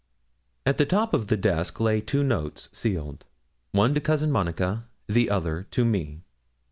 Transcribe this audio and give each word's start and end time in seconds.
At 0.65 0.79
the 0.79 0.85
top 0.87 1.13
of 1.13 1.27
the 1.27 1.37
desk 1.37 1.79
lay 1.79 2.01
two 2.01 2.23
notes 2.23 2.69
sealed, 2.73 3.23
one 3.71 3.93
to 3.93 4.01
Cousin 4.01 4.31
Monica, 4.31 4.85
the 5.05 5.29
other 5.29 5.67
to 5.69 5.85
me. 5.85 6.23